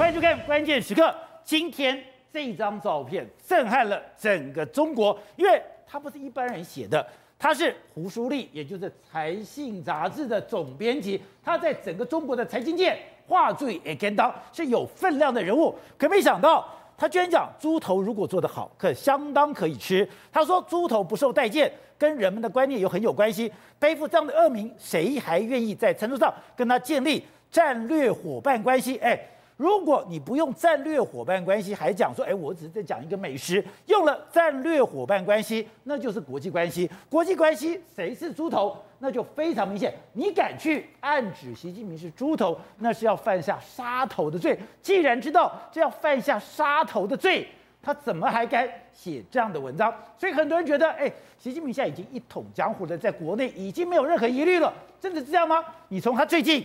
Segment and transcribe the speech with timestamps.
[0.00, 1.02] 欢迎收看《关键时刻》。
[1.44, 2.02] 今天
[2.32, 7.06] 这张照片震撼了整个中国，因为它不是一般人写的，
[7.38, 15.74] 他是胡舒立，也就是财信杂志的总编辑，他在整个中国的财经界话最也跟当是有分量的人物。
[15.98, 20.08] 可没想到，他居然讲猪头如果做得好，可相当可以吃。
[20.32, 23.52] 他说猪头不受待见，跟人们的观念有很有关系。
[23.78, 28.96] 背负这样的恶名，谁还愿意在餐桌上跟他建立战略伙伴关系？
[28.96, 29.20] 哎。
[29.60, 36.90] 如果你不用战略伙伴关系，还讲说，哎，我只是在讲一个美食，用了战略伙伴关系，那就是国际关系。
[37.10, 39.92] 国际关系，谁是猪头，那就非常明显。
[40.14, 44.58] 你敢去暗指习近平是猪头，那是要犯下杀头的罪。
[44.80, 47.46] 既然知道这要犯下杀头的罪，
[47.82, 49.94] 他怎么还敢写这样的文章？
[50.16, 54.72] 所以很多人觉得，哎，习近平现在已经一统江湖了，在国内已经没有任何疑虑了。
[54.98, 55.62] 真的是这样吗？
[55.88, 56.64] 你从他最近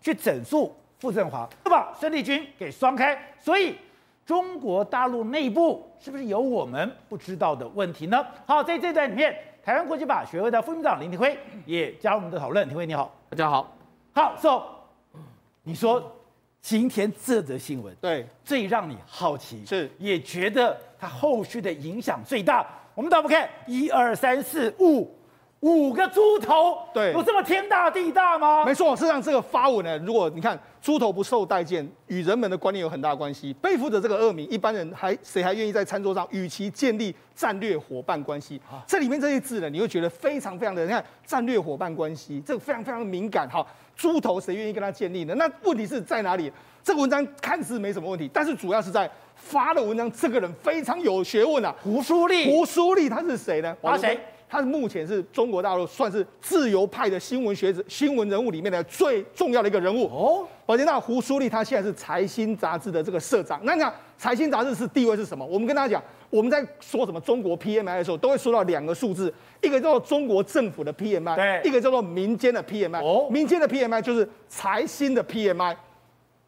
[0.00, 0.74] 去整肃。
[1.02, 3.74] 傅政华就把孙立军给双开，所以
[4.24, 8.24] 中国大陆内部是不是有我们不知道的问题呢？
[8.46, 12.68] 好，在这段里面，台湾国际法学会的副秘书长林廷辉也加入我们的讨论。
[12.68, 13.76] 廷辉你好，大家好。
[14.12, 14.62] 好，So，
[15.64, 16.12] 你说
[16.60, 22.64] 今天这则新闻对最让你好奇是，也觉得它后续的影响最大。
[22.94, 25.12] 我们倒不看一二三四五。
[25.62, 28.64] 五个猪头，对，有这么天大地大吗？
[28.64, 33.52] 没错，事实上这个发文呢，如果你看猪头不受待见，与人们的观念有很大关系。
[33.54, 38.60] 背负着这个恶名，一般人还谁还愿意在餐桌上与其建立战略伙伴关系？
[38.68, 43.48] 啊、这里面这些字呢，你会觉得非常非常的，你看战略伙伴关系，这个非常非常的敏感。
[43.48, 45.34] 哈，猪头谁愿意跟他建立呢？
[45.36, 46.52] 那问题是在哪里？
[46.82, 51.72] 这个文章看似没什么问题，但是主要是在发的文章，这个人非常有学问啊。
[51.80, 53.76] 胡舒立，胡舒立他是谁呢？
[53.80, 54.18] 他谁？
[54.52, 60.46] 他是目前是中国大陆算是自由派的新闻学者、新闻人物里面的最重要的一个人物哦。
[60.66, 63.58] 宝杰，那胡舒立他现在是财新杂志的这个社长。
[63.64, 65.42] 那你讲财新杂志是地位是什么？
[65.42, 73.02] 我们跟大家讲，我们在说什么中国 PMI 的时候，都会说到两个数字，一个叫做中国政府的 PMI，对，一个叫做民间的 PMI。
[73.02, 75.74] 哦，民间的 PMI 就是财新的 PMI，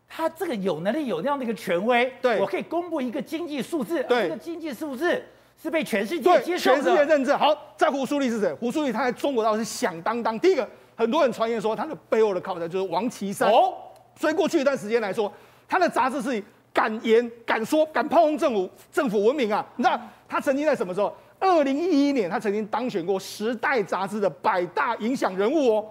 [0.07, 5.25] 他这个有能力有那样的一个权威，对，我可以公布一个经济数字，对，这个经济数字。
[5.65, 7.39] 是被全世界接受的，全世界认证。
[7.39, 8.53] 好，在胡舒立是谁？
[8.53, 10.39] 胡舒立他在中国倒是响当当。
[10.39, 13.51] 第一个，很多人传言说他的背后的靠山就是王岐山。
[13.51, 13.73] 哦，
[14.15, 15.33] 所以过去一段时间来说，
[15.67, 19.67] 他的杂志是敢言敢说敢炮轰政府，政府文明啊。
[19.77, 19.99] 你知道
[20.29, 21.11] 他曾经在什么时候？
[21.41, 25.87] 二零一一年，他曾经当选过《时代》杂志的百大影响人物哦，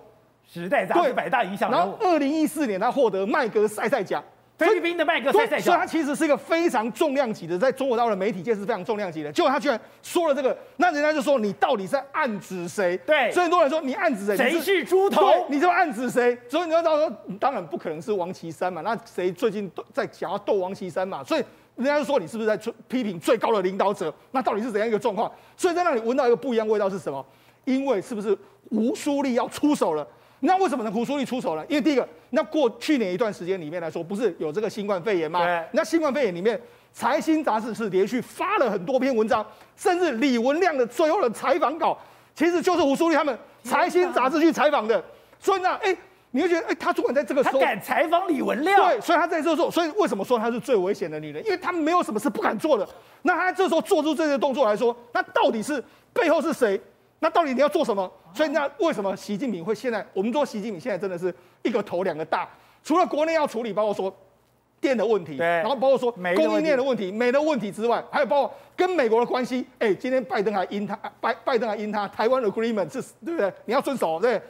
[0.53, 1.81] 《时代》杂志百大影响人物。
[1.81, 4.23] 然后二零一四年，他获得麦格赛赛奖。
[4.68, 9.31] 菲律宾的麦克赛赛，所以他其实是一个非常重量级的，在中国大陆的媒体界是非常重量级的。
[9.31, 12.97] 结果他居然说了这个，那人家就说你到底在暗指谁？
[13.06, 14.38] 对，所以很多人说你暗指谁？
[14.38, 15.46] 谁是猪头？
[15.50, 16.38] 你就暗指谁？
[16.47, 18.81] 所以你要知道说，当然不可能是王岐山嘛。
[18.81, 21.23] 那谁最近在想要斗王岐山嘛？
[21.23, 21.44] 所以
[21.75, 22.57] 人家就说你是不是在
[22.88, 24.13] 批评最高的领导者？
[24.31, 25.31] 那到底是怎样一个状况？
[25.57, 27.25] 所以在那里闻到一个不一样味道是什么？
[27.66, 28.38] 因为是不是
[28.69, 30.06] 胡舒立要出手了？
[30.45, 30.91] 那为什么呢？
[30.91, 31.65] 胡舒立出手了？
[31.69, 35.39] 因为第一个，那过去年一段时间里面来说，不是有这个新冠肺炎吗？
[35.71, 36.61] 那新冠肺炎里面，
[36.91, 39.45] 财新杂志是连续发了很多篇文章，
[39.77, 41.97] 甚至李文亮的最后的采访稿，
[42.35, 45.01] 其实就是胡舒立他们财新杂志去采访的。
[45.39, 45.95] 所以呢，哎，
[46.31, 48.77] 你会觉得，哎，他主管在这个时候，他敢采访李文亮？
[48.85, 51.41] 对，所以他在这时候，所以为什么说他是最危险的女人？
[51.45, 52.85] 因为他没有什么是不敢做的。
[53.21, 55.81] 那他这时候做出这些动作来说，那到底是
[56.11, 56.77] 背后是谁？
[57.23, 58.11] 那到底你要做什么？
[58.34, 60.06] 所以那为什么习近平会现在？
[60.13, 62.50] 我们说习近平现在真的是一个头两个大，
[62.84, 64.13] 除了国内要处理，包括说
[64.81, 69.66] 电的问题，对，然后包括说供应链的问题、煤的问题之外，还有包括跟美国的关系。
[69.79, 73.53] 哎，今天拜登还因他，拜拜登还因他，台湾 agreement 是，对不对？
[73.63, 74.41] 你要遵守，对。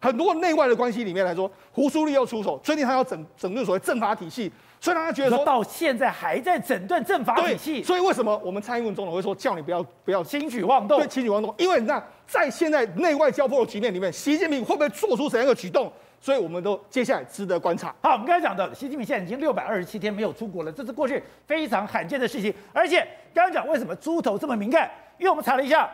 [0.00, 4.50] 很多内外的关系里面来说，胡舒立要出手，最近他要整整顿所谓政法体系。
[4.86, 7.82] 所以让他觉得说，到现在还在整顿政法体系。
[7.82, 11.00] 所以为什么我们蔡英文总统会说叫你不要不要轻举妄动？
[11.00, 11.52] 对，轻举妄动。
[11.58, 15.92] 因为你看在现在内外交迫的局面里面，习近平会不会做出怎样的举动？
[16.20, 17.92] 所以我们都接下来值得观察。
[18.00, 22.54] 好，我们刚才讲的，习近平现在已经六百二十七天没有出国了，这是过去非常罕见的事情。
[22.72, 23.00] 而且
[23.34, 24.88] 刚刚讲为什么猪头这么敏感？
[25.18, 25.90] 因为我们查了一下，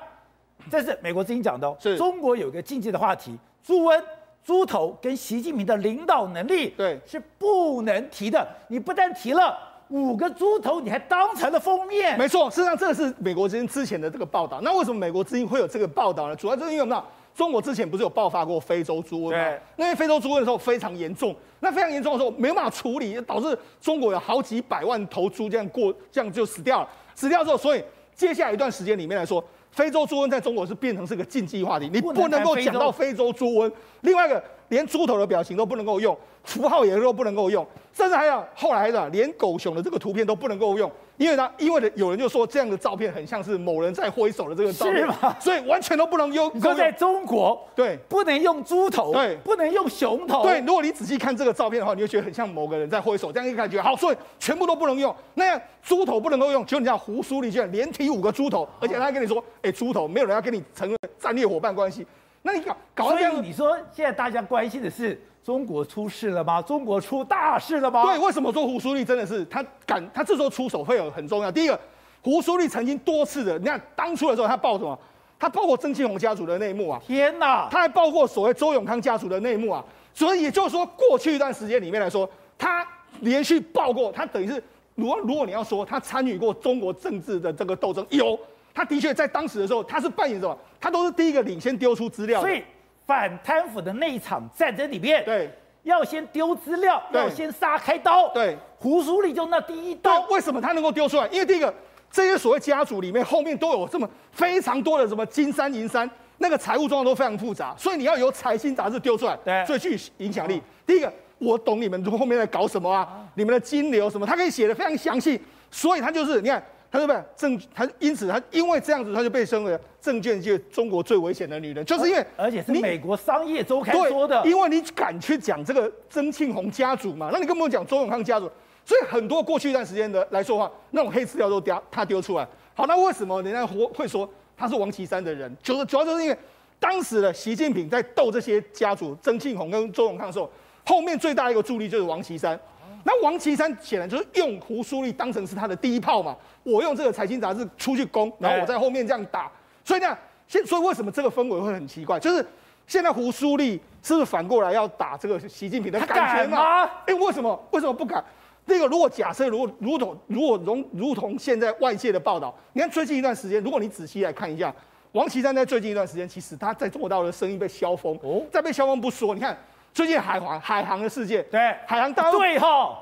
[0.71, 3.99] 这是美国之音讲的哦，是中国有一个禁忌的话题，猪瘟。
[4.45, 8.47] 猪头跟习近平的领导能力，对，是不能提的。
[8.69, 9.57] 你不但提了
[9.89, 12.19] 五个猪头，你还当成了封面。
[12.19, 14.61] 没错，事实上这是美国之音之前的这个报道。
[14.63, 16.35] 那为什么美国之音会有这个报道呢？
[16.35, 19.45] 主要就是因为我们知道中国之前不是有爆发过非洲猪瘟吗？
[19.45, 26.89] 对，那非洲猪瘟的时候非常严重，那非常严重的时候没有办法处理，导致中国有好几百万头猪这样过，这样就死掉了。
[27.15, 27.85] 死掉之后，所以
[28.15, 29.45] 接下来一段时间里面来说。
[29.73, 33.73] 非洲猪瘟在中国是变成是个禁忌话题，你不能够讲到非洲猪瘟。
[34.03, 37.67] 另外一个，连猪头的表情都不能够用，符号也都不能够用。
[37.93, 40.91] 甚至还有后来的连狗熊的这个图片都不能够用，
[41.23, 45.37] 因为呢，因为呢有人就说这样的照片很像是某人在挥手的这个照片，是吗？
[45.39, 46.51] 所以完全都不能用。
[46.53, 50.59] 你说在中国，对，不能用猪头，对，不能用熊头，对。
[50.67, 55.15] 如果你仔细看这个照片的话，你就觉得很像某个人在挥手，这样一个感觉好，所以全部都不能用。
[55.35, 62.05] 那样猪头不能够用，就你像胡苏丽这样连提五个猪头，而且他还跟你说，哎，猪头没有人要跟你成为战略伙伴关系，
[62.43, 65.21] 那你搞搞这样，你说现在大家关心的是。
[65.45, 66.63] 中国出事了吗？
[66.63, 68.05] 中国出大事了吗？
[68.05, 70.09] 对，为什么说胡舒立真的是他敢？
[70.15, 71.51] 他这时候出手会有很重要。
[71.51, 71.77] 第一个，
[72.23, 74.97] 胡舒立曾经多次的，你看当初的时候，他报什么？
[75.41, 77.03] 他报过曾庆红家族的内幕啊！
[77.05, 77.67] 天哪！
[77.69, 79.85] 他还报过所谓周永康家族的内幕啊！
[80.15, 82.87] 所以也就是说，过去一段时间里面来说，他
[83.23, 84.63] 连续报过，他等于是，
[84.95, 88.39] 如果如果你要说他参与过中国政治的这个斗争，有，
[88.73, 90.57] 他的确在当时的时候，他是扮演什么？
[90.83, 92.47] 他都是第一个领先丢出资料的。
[92.47, 92.63] 所以。
[93.05, 95.51] 反贪腐的那一场战争里面，对，
[95.83, 101.27] 要先丢资料，要先杀开刀，对，胡苏丽就那第一刀，为什么他能够丢出来？
[101.27, 101.75] 因为第一个，
[102.13, 106.09] 这些所谓家族里面后面都有这么非常多的什么金山银山，
[106.39, 110.59] 那个财务状况都非常复杂，所以你要由财经杂志丢出来，对，最具影响力。
[110.59, 115.41] 哦、第一个，我懂你们后面在搞什么啊，啊你们的金流什么，他可以写的非常详细，
[115.73, 116.63] 所以他就是你看。
[116.93, 128.47] 他说：“不，证他因此他因为这样子，他就被称为证券界中国最危险的女人，就是因为而且是美国商业周刊说的，因为你敢去讲这个曾庆红家族嘛，那你更不用讲周永康家族，
[128.85, 132.47] 所以很多过去一段时间的来说话，那种黑资料都丢他丢出来。
[132.75, 135.51] 好，那为什么人家会会说他是王岐山的人？
[135.63, 136.37] 就是主要就是因为
[136.79, 140.51] 当时的习近平在斗这些家族，曾庆红跟周永康的时候，
[140.85, 142.61] 后面最大一个助力就是王岐山。”
[143.05, 149.51] 那王岐山显然就是用胡舒立当成是他的第一炮嘛，我用这个财经杂志出去攻，然后我在后面这样打，
[149.85, 150.17] 所以呢，
[150.47, 152.21] 现所以为什么这个氛围会很奇怪？
[152.21, 152.47] 就是
[152.87, 156.85] 现在胡舒立是不是反过来要打这个习近平的感觉吗？
[157.07, 158.23] 哎，为什么为什么不敢？
[158.67, 164.73] 那个如果假设如果如同如果如如同现在外界的报道，你看最近一段时间，如果你仔细来看一下，
[165.11, 169.59] 王岐山在最近一段时间，其实他在中国大陆的生意被削峰哦，在被削峰不说，你看。
[169.95, 171.61] 最近海航海航的事件，对。
[171.87, 172.99] 海航大家对哈，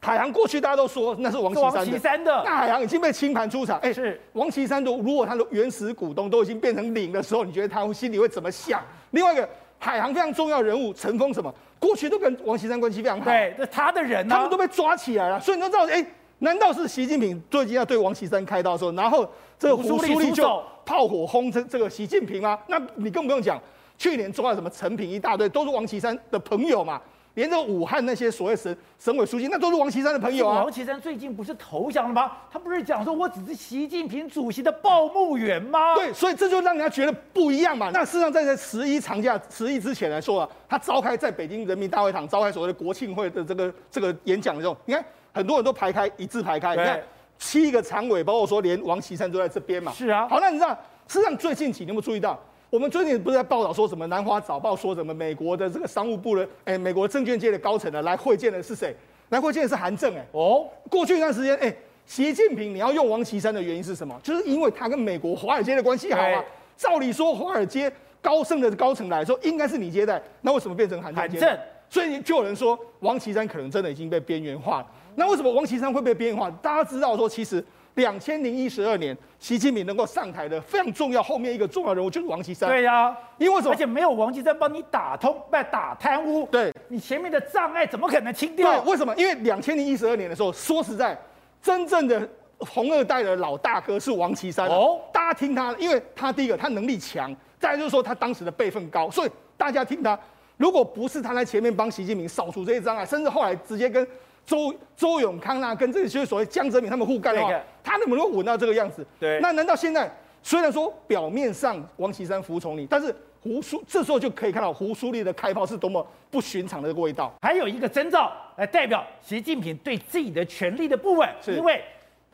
[0.00, 4.20] 海航过去大家都说那是王岐山的，那海航已经被清盘出场，哎，是。
[4.32, 8.82] 王岐山都如果他的原始股东都已经变成零的时候，你觉得他心里会怎么想？
[9.10, 9.48] 另外一个
[9.78, 16.04] 海航非常重要人物陈峰什么，过去都跟王岐山关系非常好，对，那他的人呢，他们都被抓起来了，所以你都知道，哎，
[16.38, 22.58] 难道是习近平最近要对王岐山开刀的时候，然后这个胡苏立就炮火轰这这个习近平吗？
[22.68, 23.60] 那你更不用讲。
[23.98, 27.00] 去年抓了什么陈平一大堆，都是王岐山的朋友嘛。
[27.34, 30.64] 连这个武汉那些所谓省省委书记，那都是王岐山的朋友啊。
[30.64, 32.32] 王岐山最近不是投降了吗？
[32.50, 35.94] 他不是讲说我只是习近平主席的报幕员吗？
[35.94, 37.90] 对，所以这就让人家觉得不一样嘛。
[37.90, 45.02] 那事实上，在十一长假、十一之前来说啊，他召开在北京人民大会堂召开所谓的国庆会的这个这个演讲的时候，你看
[45.32, 47.02] 很多人都排开一字排开，你看
[47.38, 49.90] 七个常委，包括说连王岐山都在这边嘛。
[49.92, 50.28] 是啊。
[50.28, 50.78] 好，那你知道，
[51.08, 52.38] 事实上最近几年有没有注意到？
[52.72, 54.06] 我们最近不是在报道说什么？
[54.06, 55.12] 南华早报说什么？
[55.12, 58.96] 美国的这个商务部的，哎，美国证券界的高层呢，来会见的是谁？
[59.28, 61.76] 来会见的是韩正，哎，哦，过去一段时间，哎，
[62.06, 64.18] 习近平你要用王岐山的原因是什么？
[64.22, 66.42] 就是因为他跟美国华尔街的关系好啊。
[66.74, 67.92] 照理说，华尔街
[68.22, 71.20] 高盛的高层来说，应该是你接待，那为什么变成韩正？
[71.20, 71.58] 韩正，
[71.90, 74.86] 所以就有人说，王岐山可能真的已经被边缘化了。
[75.14, 76.50] 那为什么王岐山会被边缘化？
[76.62, 77.62] 大家知道说，其实。
[77.94, 82.68] 两千零一十二年，习近平能够上台的非常重要，后面一个重要人物就是王岐山。
[82.68, 83.74] 对呀、啊，因为什么？
[83.74, 86.48] 而且没有王岐山帮你打通，不打贪污。
[86.50, 88.80] 对，你前面的障碍怎么可能清掉？
[88.80, 89.14] 对，为什么？
[89.16, 91.18] 因为两千零一十二年的时候，说实在，
[91.60, 92.26] 真正的
[92.58, 94.66] 红二代的老大哥是王岐山。
[94.68, 100.18] 哦，大家听他，因为他第一个他能力强，再来就是说他当时的辈分高，所以大家听他。
[100.56, 104.06] 如果不是他在前面帮习近平扫除这些障碍，甚至后来直接跟。
[104.44, 109.06] 周周永康啊，跟这些所谓江泽民他们互干的话，他怎么能稳到这个样子？
[109.18, 110.10] 对，那难道现在
[110.42, 117.32] 虽然说表面上王岐山服从你，但是胡苏这时候就可以看到胡苏立的开炮是多么不寻常的这个味道。
[117.40, 121.82] 还有一个征兆来代表习近平对自己的权力的不稳，是因为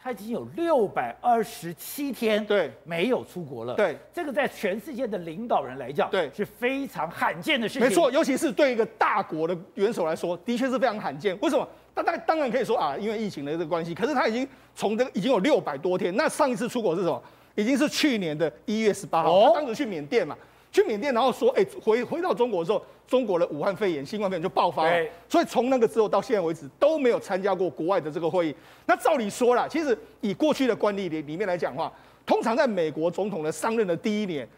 [0.00, 3.74] 他已经有六百二十七天对没有出国了。
[3.74, 7.88] 对，这个在全世界的领导人来讲，对是非常罕见的事情。
[7.88, 11.36] 没错，尤其是对一个大国的元首来说，的确是非常罕见。
[11.40, 11.66] 为什么？
[11.98, 16.14] 那当当然可以说啊，因为疫情的这个关系，可是他已经从这个已经有六百多天。
[16.16, 17.20] 那上一次出国是什么？
[17.56, 20.36] 已经是去年的一月十八号，哦、他当时去缅甸嘛，
[20.70, 25.06] 去缅甸，然后说，哎、欸，回回到中国的时候，中国的武汉肺炎、新冠肺炎就爆发了。
[25.28, 28.54] 所以从那个之后到现在为止都没有参加过国外的这个会议。
[28.86, 31.92] 那照理说啦，其实以过去的惯例里里面来讲的话，
[32.24, 34.48] 通常在美国总统的上任的第一年。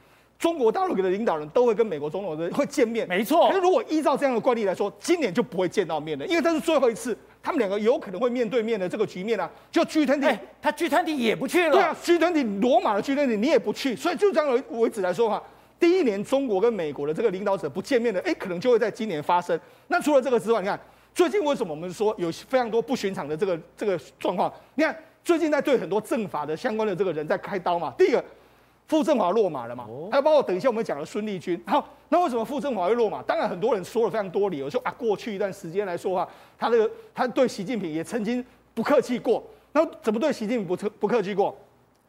[0.40, 3.48] 中国大陆的领导人都会跟美国总统的会见面，没错。
[3.48, 9.48] 可是如果依照这样的惯例来说，今年就不会见到面了，因为这是最后一次他们两个有可能会面对面的这个局面啊。
[9.70, 11.72] 就 G20，哎，他 G20 也不去了。
[11.72, 15.42] 对啊，G20 罗马的 G20 你也不去，所以就这样为止来说的话，
[15.78, 19.60] 第一年中国跟美国的这个领导者不见面的，哎，可能就会在今年发生。
[19.88, 20.80] 那除了这个之外，你看
[21.14, 24.50] 最近为什么我们说有非常多不寻常的这个这个状况？
[24.76, 27.92] 你看最近在对很多政法的相关的这个人在开刀嘛。
[27.98, 28.24] 第一个。
[28.90, 29.86] 傅政华落马了嘛？
[30.10, 31.62] 还有包括等一下我们讲的孙立军。
[31.64, 33.22] 好，那为什么傅政华会落马？
[33.22, 36.28] 当然很多人说了非常多理由，说啊，过去一段时间来说话，
[36.58, 38.44] 他这个他对习近平也曾经
[38.74, 39.40] 不客气过。
[39.70, 41.56] 那怎么对习近平不客不客气过？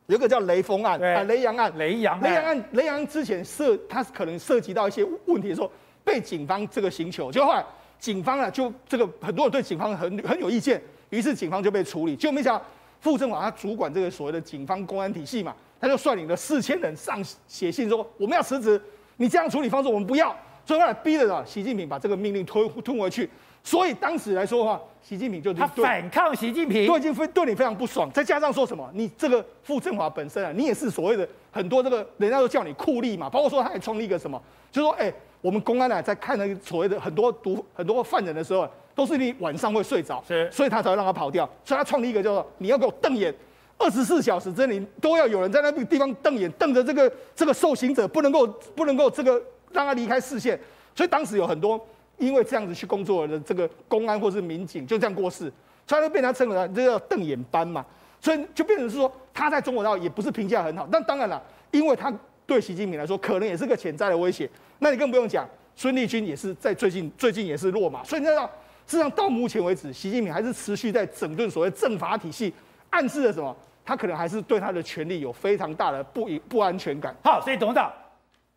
[0.07, 5.71] 有一个叫雷锋案啊，雷洋案，雷洋，雷洋案，雷洋之前涉他可能涉及到一些问题的时候，
[6.03, 7.63] 被警方这个刑求，就后来
[7.99, 12.15] 警方啊，就这个很多人对警方很很有意见，于是警方就被处理。
[12.15, 12.65] 就没想到
[13.01, 15.55] 傅政华他主管这个所谓的警方公安体系嘛。
[15.81, 18.79] 他就率领了四千人上写信说，我们要辞职，
[19.17, 20.33] 你这样处理方式我们不要，
[20.63, 23.27] 所以后来逼着啊习近平把这个命令推吞回去。
[23.63, 43.33] 所以当时来说的话，习近平就他反抗习近平，都已经非对你非常不爽，再加上说什么，你这个傅政华本身啊，你也是所谓的很多这个人家都叫你酷吏嘛，包括说他还创立一个什么，就是说哎，我们公安啊在看那个所谓的很多毒很多犯人的时候，都是你晚上会睡着，所以他才会让他跑掉，所以他创立一个叫做你要给我瞪眼。
[43.81, 48.45] 二十四小时之内都要有人在那个地方瞪眼，瞪着这个这个受刑者，不能够
[48.75, 50.59] 不能够这个让他离开视线。
[50.95, 51.83] 所以当时有很多
[52.17, 55.51] 因为这样子去工作的这个公安或是民警就这样过世，
[55.87, 57.83] 所以就被他称为这叫瞪眼班嘛。
[58.19, 60.87] 所以就变成是说他在中国大陆也不是评价很好。
[60.91, 62.13] 但当然了，因为他
[62.45, 64.47] 对习近平来说可能也是个潜在的威胁。
[64.77, 68.03] 那你更不用讲，孙立军也是在最近最近也是落马。
[68.03, 68.45] 所以你知道，
[68.85, 72.53] 事实上到目前为止，习近平还是持续在整顿所谓政法体系，
[72.91, 73.55] 暗示了什么？
[73.83, 77.15] 他可能还是对他的权利有非常大的不不安全感。
[77.23, 77.91] 好，所以董事长，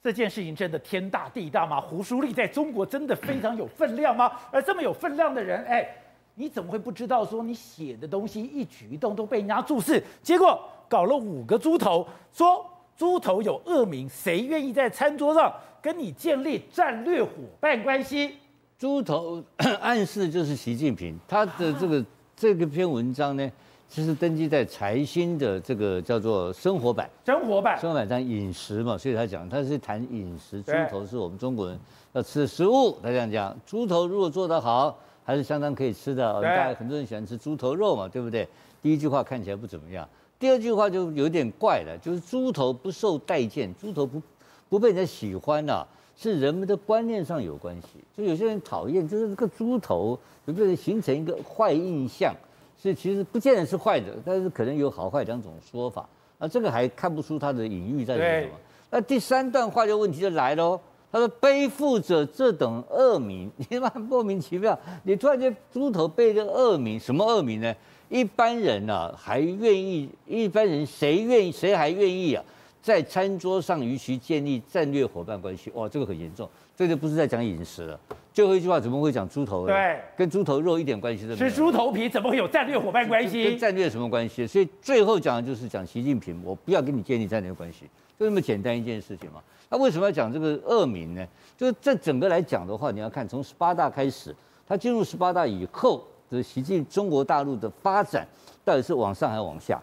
[0.03, 1.81] 这件事情真的天大地大吗？
[1.81, 4.31] 胡舒立在中国真的非常有分量吗？
[4.51, 5.89] 而这么有分量的人，哎，
[6.35, 10.03] 你怎么会不知道说你写的东西一举一动都被人家注视？
[10.23, 12.65] 结果搞了五个猪头，说
[12.97, 18.37] 猪头有恶名，谁愿意在餐桌上跟你建立战略伙伴关系？
[18.79, 19.43] 猪头
[19.81, 23.51] 暗示就是习近平，他的这个、啊、这个篇文章呢。
[23.89, 31.79] 其实登记在财新的这个叫做生活版，生活版，生活版上饮食嘛，所以他讲他是谈饮食，猪头是我们中国人
[32.13, 32.97] 要吃的食物。
[33.01, 36.43] 他这样讲，猪头如果做得好，还是相当可以吃的。
[36.43, 38.49] 大家很多人喜欢吃猪头肉嘛，对不对？
[38.83, 40.09] 第一句话看起来不怎么样，
[40.41, 44.21] 第二句话就有点怪了，就是猪头不受待见，猪头不
[44.69, 45.87] 不被人家喜欢啊，
[46.17, 47.89] 是人们的观念上有关系。
[48.17, 52.35] 就有些人讨厌，就是这个猪头有没有形成一个坏印象？
[52.77, 56.09] 所以其实不见得是坏的，但是可能有好坏两种说法。
[56.39, 58.53] 啊，这个还看不出他的隐喻在什么。
[58.91, 60.79] 那第三段话就问题就来了，
[61.11, 67.75] 他说背负着这等恶名， 你妈莫名其妙，你突然间猪头背着恶名，什么恶名呢？
[68.09, 72.45] 一般人啊还愿意，一般人谁愿意，谁还愿意啊，
[72.83, 75.71] 在餐桌上与其建立战略伙伴关系？
[75.75, 76.49] 哇，这个很严重。
[76.77, 77.99] 这就不是在讲饮食了，
[78.35, 79.73] 最后一句话怎么会讲猪头呢？
[79.73, 81.49] 对，跟猪头肉一点关系都没有。
[81.49, 83.45] 吃猪头皮怎么会有战略伙伴关系？
[83.45, 84.45] 跟战略什么关系？
[84.45, 87.89] 所以最后讲的就是讲习近平，我不要跟你建立战略关系，
[88.19, 89.41] 就那么简单一件事情嘛。
[89.71, 91.25] 那为什么要讲这个恶名呢？
[91.57, 94.35] 就是这整个来讲的话，你要看从十八大开始，
[94.67, 98.27] 他进入十八大以后的习近中国大陆的发展，
[98.65, 99.81] 到底是往上还是往下？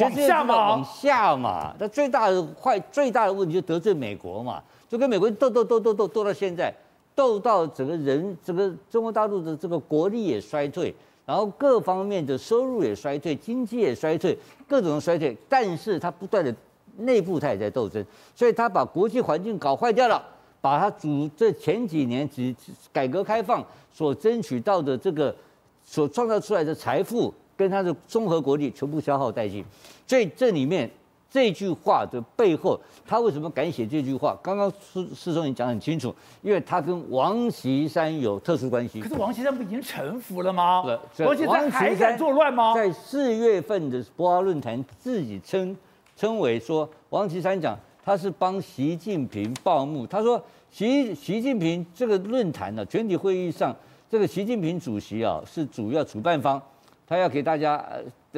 [0.00, 1.72] 往下嘛，往下嘛。
[1.78, 4.60] 那最大的坏、最大的问题就得罪美国嘛。
[4.88, 6.74] 就跟美国人斗斗斗斗斗斗到现在，
[7.18, 10.94] 斗到整个人，整个中国大陆的这个国力也衰退，
[11.26, 15.36] 然后各方面的收入也衰退，经济也衰退，各种衰退。
[15.48, 16.54] 但是他不断的
[16.98, 18.04] 内部他也在斗争，
[18.36, 20.24] 所以他把国际环境搞坏掉了，
[20.60, 22.54] 把他主这前几年只
[22.92, 25.34] 改革开放所争取到的这个
[25.82, 29.64] 所创造出来的财富，跟他的综合国力全部消耗殆尽。
[30.06, 30.88] 所以这里面。
[31.30, 34.34] 这句话的背后，他为什么敢写这句话？
[34.42, 39.02] 刚刚施施宗也讲很清楚，因为他跟王岐山有特殊关系。
[39.02, 40.82] 可是王岐山不已经臣服了吗？
[41.18, 42.72] 王岐山还敢作乱吗？
[42.74, 45.76] 在四月份的博鳌论坛，自己称
[46.16, 50.06] 称为说，王岐山讲他是帮习近平报幕。
[50.06, 53.76] 他说习习近平这个论坛呢，全体会议上，
[54.10, 56.58] 这个习近平主席啊是主要主办方，
[57.06, 57.84] 他要给大家。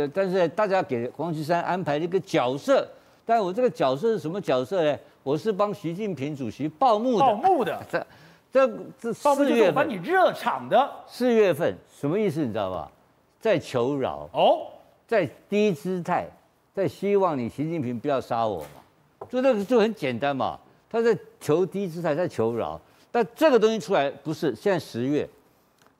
[0.06, 2.86] 对，但是大家给黄岐山安排了一个角色，
[3.26, 4.98] 但我这个角色是什么角色呢？
[5.22, 7.20] 我是帮习近平主席报幕的。
[7.20, 8.06] 报幕的，这
[8.50, 8.66] 这
[8.98, 10.90] 这四月份帮你热场的。
[11.06, 12.40] 四月份什么意思？
[12.40, 12.90] 你知道吧？
[13.38, 14.66] 在求饶哦，
[15.06, 16.26] 在低姿态，
[16.74, 20.58] 在希望你习近平不要杀我嘛，就那个就很简单嘛。
[20.90, 22.80] 他在求低姿态，在求饶。
[23.12, 25.28] 但这个东西出来不是现在十月，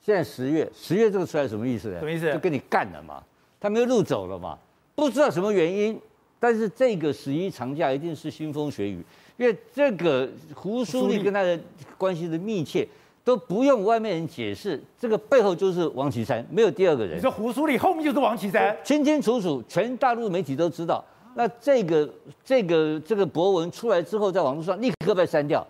[0.00, 1.98] 现在十月，十月这个出来什么意思呢？
[1.98, 2.32] 什么意思？
[2.32, 3.22] 就跟你干了嘛，
[3.60, 4.58] 他没有路走了嘛，
[4.94, 6.00] 不知道什么原因，
[6.38, 9.04] 但是这个十一长假一定是腥风血雨，
[9.36, 11.58] 因为这个胡舒立跟他的
[11.98, 12.88] 关系的密切。
[13.22, 17.18] 都不用外面人解释，这个背后就是王岐山，没有第二个人。
[17.18, 21.04] 你说胡舒立后面就是王岐山，清清楚楚，全大陆媒体都知道。
[21.34, 22.10] 那这个
[22.42, 25.64] 这个这个博文出来之后，在网络上立刻被删掉。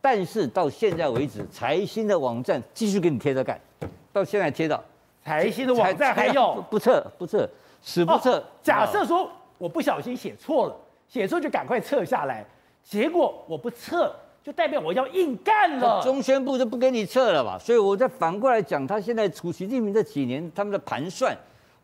[0.00, 3.60] 但是到现在为止，财新的网站继续给你贴着干，
[4.10, 4.82] 到现在贴到
[5.24, 7.48] 财新的网站还有不撤不撤，
[7.80, 8.36] 死不撤。
[8.38, 10.76] 哦、假设说我不小心写错了，
[11.08, 12.44] 写错就赶快撤下来，
[12.82, 14.14] 结果我不撤。
[14.44, 17.58] 就代表我要硬干了，中宣部就不给你撤了吧？
[17.58, 21.34] 所以我再反过来讲，他现在处习近平这几年他们的盘算，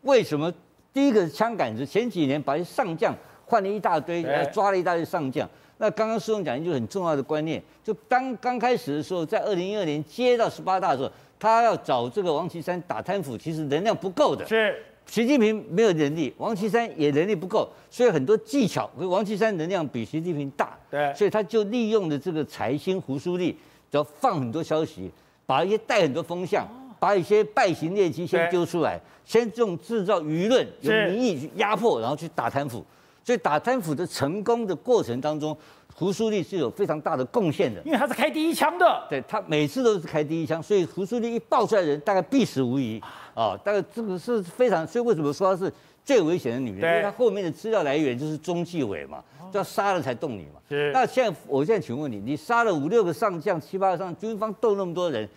[0.03, 0.53] 为什么
[0.93, 1.83] 第一个是枪杆子？
[1.83, 3.15] 前几年把上将
[3.47, 5.49] 换了一大堆，抓了一大堆上将。
[5.79, 14.47] 那刚刚苏总讲一句很重要的观念，就当刚开始的时候，在二零一二年接到十八大的时候，他要找这个王岐山打贪腐，其实能量不够的。
[14.47, 14.81] 是。
[15.07, 23.51] 习近平没有能力，王岐山也能力不够，所以很多技巧，王岐山能量比习近平大，对，所以他就利用了这个财星胡舒立，
[23.89, 25.11] 只要放很多消息，
[25.45, 26.65] 把一些带很多风向，
[26.99, 32.85] 把一些败行劣迹先丢出来，先这种制造舆论，用民意去压迫，然后去打贪腐，
[33.23, 35.57] 所以打贪腐的成功的过程当中。
[35.93, 39.05] 胡舒立是有非常大的贡献的，因为他是开第一枪的。
[39.07, 42.99] 对，他每次都是开第一枪，所以胡舒立一爆出来的人，大概必死无疑
[43.35, 43.59] 啊。
[43.63, 45.71] 大概这个是非常，所以为什么说他是
[46.03, 46.89] 最危险的女人？
[46.89, 50.61] 因为她后面的资料来源就是中纪委嘛，就要杀了才动你嘛。
[50.69, 50.91] 是。
[50.91, 55.29] 那现在我现在请问你，你杀了五六个上将、七八个上，军方斗那么多人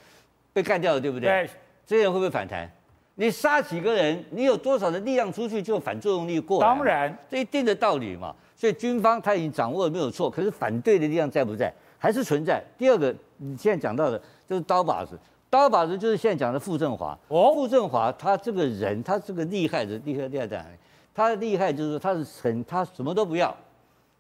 [0.53, 1.29] 被干掉了，对不对？
[1.29, 1.50] 对。
[1.85, 2.71] 这些人会不会反弹？
[3.16, 6.66] 你杀几个人，你有多少的力量出去，就反作用力过来。
[6.66, 8.35] 当然，这一定的道理嘛。
[8.56, 11.73] 所以军方他已经掌握了没有错，可是反对的力量在不在？
[11.99, 12.62] 还是存在。
[12.76, 15.18] 第二个，你现在讲到的就是刀把子，
[15.49, 17.18] 刀把子就是现在讲的傅政华。
[17.28, 20.76] 哦，傅政华他这个人，他这个厉害的厉害厉害在哪里？
[21.14, 23.54] 他厉害就是说他是很他什么都不要，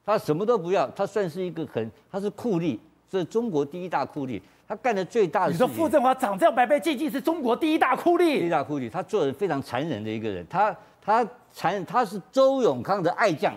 [0.04, 2.78] 他什么都不要，他算是一个很他是酷吏，
[3.10, 4.40] 是中国第一大酷吏。
[4.66, 5.66] 他干的最大的事情。
[5.66, 8.40] 你说傅政华长这样白白净净是中国第一大酷吏？
[8.40, 10.46] 第一大酷吏，他做人非常残忍的一个人。
[10.48, 13.54] 他他残忍他是周永康的爱将。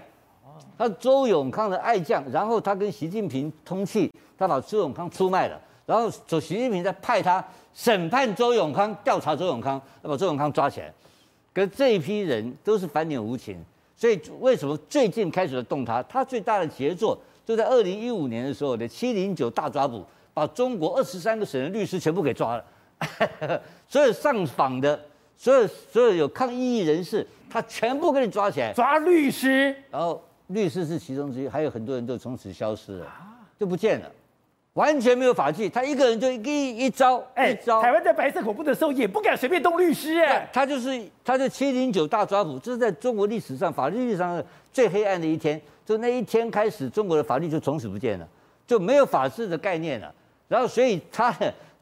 [0.78, 7.44] 他周永康的爱将，然后他跟习近平通气，他把周永康出卖了，然后走习近平再派他
[7.74, 10.94] 审判周永康，调查周永康，要把周永康抓起来。
[11.52, 13.58] 可是这一批人都是反脸无情，
[13.96, 16.04] 所以为什么最近开始的动他？
[16.04, 20.06] 他最大的杰作就在二零一五年的时候的七零九大抓捕，
[20.38, 22.64] 把中国二十三个省的律师全部给抓了，
[23.90, 25.00] 所有上访的，
[25.36, 30.22] 所有所有有抗异议人士，他全部给你抓起来，抓律师，然后。
[30.50, 33.08] 律师是其中之一，还有很多人都从此消失了，
[33.60, 34.10] 就不见了，
[34.76, 35.68] 完全没有法纪。
[35.68, 37.82] 他一个人就一一招，哎，一招。
[37.82, 45.60] 台湾在白色恐怖的时候也不敢随便动律师，哎，他就是他就七零九大抓捕，这是在中国历史上法律历史上最黑暗的一天。
[45.86, 48.26] 就那一天开始，中国的法律就从此不见了，
[48.66, 50.14] 就没有法治的概念了。
[50.48, 51.36] 然后，所以他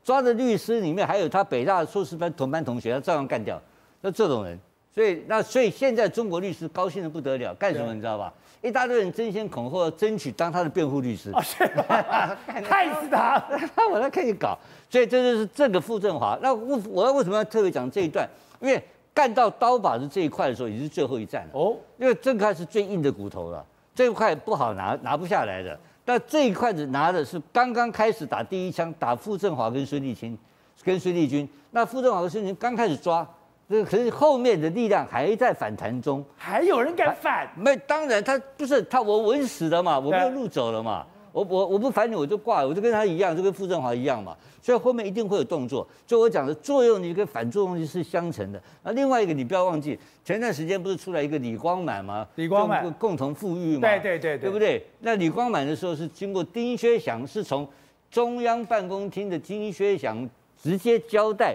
[0.03, 3.61] 抓的律师里面还有他北大的硕士班同班同学，他照样干掉。
[4.01, 4.57] 那这种人，
[4.93, 8.31] 所以那所以现在中国律师高兴的不得了，干什么你知道吧？
[8.61, 13.43] 一大堆人争先恐后争取当他的辩护律师，害 死他！
[13.91, 14.57] 我在可以搞，
[14.89, 16.35] 所以这就是这个傅政华。
[16.41, 18.27] 那我我要为什么要特别讲这一段？
[18.59, 21.49] 因为干到刀把子这一块的时候，已经是最后一战了。
[21.53, 25.79] 哦，因为这块是最硬的骨头了，这一块不好拿，拿不下来的。
[26.05, 30.37] 但这一块子拿的是刚刚开始打第一枪，打傅政华跟孙立清，
[30.83, 31.49] 跟孙立军。
[31.71, 33.27] 那傅政华和孙立军刚开始抓。
[33.67, 37.49] 这可是后面的力量还在反弹中，还有人敢反？
[37.57, 41.03] 没，当然他不是他，我稳死了嘛，我没有路走了嘛，
[41.35, 45.85] 我我我不烦你我就挂了，我就跟他一样，就跟傅政华一样嘛，所以后面一定会有动作。
[46.07, 48.61] 就我讲的作用力跟反作用力是相乘的。
[48.83, 52.25] 那另外一个你不要忘记，前段时间不是出来一个李光满吗？
[52.35, 53.81] 李光满共同富裕嘛？
[53.81, 54.81] 对对对对，对不对？
[55.01, 57.67] 那李光满的时候是经过丁薛祥，是从
[58.09, 61.53] 中央办公厅的丁薛祥直接交代。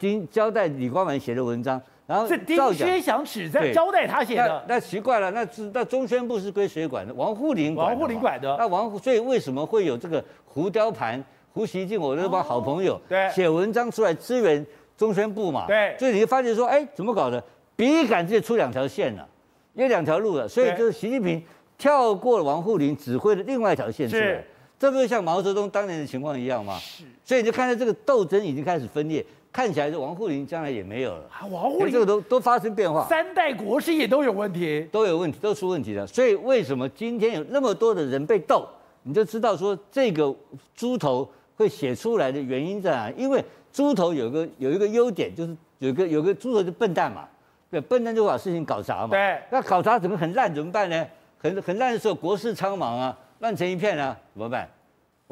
[0.00, 7.14] 丁交代李光满写的文章，然后是丁薛祥指在交代他写的，那奇怪了，那是那中宣部是归谁管的？
[7.14, 7.88] 王沪宁管。
[7.88, 8.54] 王沪宁管的。
[8.58, 11.22] 那王所以为什么会有这个胡雕盘、
[11.54, 14.64] 胡锡进，我那帮好朋友，对，写文章出来支援
[14.98, 15.66] 中宣部嘛？
[15.66, 15.96] 对。
[15.98, 17.42] 所以你就发现说，哎，怎么搞的？
[17.74, 19.26] 比一杆直接出两条线了，
[19.72, 20.46] 有两条路了。
[20.46, 21.42] 所以就是习近平
[21.78, 24.44] 跳过了王沪宁，指挥的另外一条线出来。
[24.78, 26.76] 这不是像毛泽东当年的情况一样吗？
[26.78, 27.04] 是。
[27.24, 29.24] 所以你就看到这个斗争已经开始分裂。
[29.54, 36.04] 看起来是王沪宁将来也没有了，啊、王沪宁这个都都发生变化，三代国师也都有问题，都有问题，都出问题了。
[36.04, 38.66] 所以为什么今天有那么多的人被斗，
[39.04, 40.34] 你就知道说这个
[40.74, 43.08] 猪头会写出来的原因在哪？
[43.12, 47.28] 因为猪头有个有一个优点，就是有个有个猪头就笨蛋嘛，
[47.70, 49.10] 对，笨蛋就把事情搞砸嘛。
[49.10, 51.06] 对，那搞砸怎么很烂怎么办呢？
[51.38, 54.68] 很很烂的时候，国事苍茫啊，乱成一片啊，怎么办？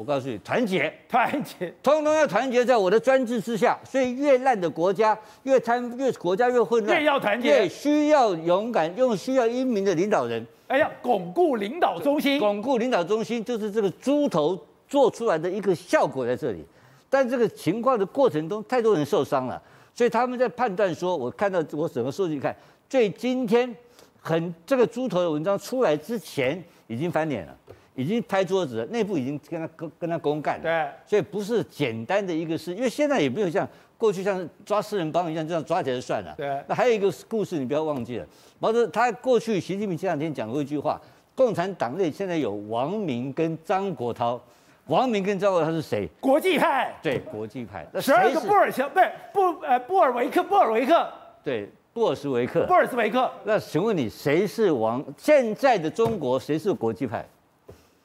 [0.03, 3.79] 我告诉你，团结，团结，通通要团结在我的专制之下。
[3.89, 10.45] 所以越烂的国家，越贪，越国家越混乱，越要团结，越需要勇敢，又需要英明的领导人。
[10.67, 16.65] 哎呀，巩固领导中心，巩固领导中心就是这个猪头做出来的一个效果在这里。
[17.09, 19.61] 但这个情况的过程中，太多人受伤了，
[19.95, 22.53] 所以他们在判断说，我看到我整个数据看，
[22.89, 23.73] 最今天
[24.19, 27.55] 很这个猪头的文章出来之前，已经翻脸了。
[27.95, 36.33] 已经拍桌子了，内部已经跟他跟跟他公干了，对，所以不是简单的一个事，因为现在也没有像过去像抓四人帮一样这样抓起来就算了。
[36.35, 38.27] 对，那还有一个故事你不要忘记了，
[38.59, 40.99] 毛泽他过去习近平前两天讲过一句话，
[41.35, 44.39] 共产党内现在有王明跟张国焘，
[44.87, 46.09] 王明跟张国焘是谁？
[46.19, 46.93] 国际派。
[47.01, 47.87] 对，国际派。
[48.01, 51.09] 十二个布尔乔，不对，布呃布尔维克，布尔维克。
[51.43, 52.65] 对，布尔什维克。
[52.65, 53.31] 布尔什维克。
[53.45, 55.03] 那请问你谁是王？
[55.17, 57.25] 现在的中国谁是国际派？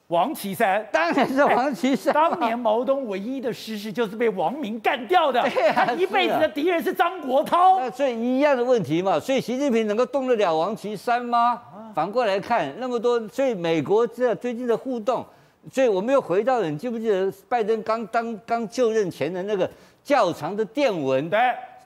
[0.09, 2.11] 王岐山当然是王岐山。
[2.11, 5.39] 当年毛泽东唯一的失事就是被王明干掉的。
[5.51, 7.79] 对啊，他一辈子的敌人是张国焘。
[7.79, 11.61] 那所以一样的问题嘛，所以习近平能够动得了王岐山吗？
[11.93, 15.23] 反过来看，那么多，所以美国这最近的互动，
[15.71, 19.69] 所以我们又回到了，你记不记得拜登刚当刚就任前的那个
[20.03, 21.29] 较长的电文？
[21.29, 21.39] 对，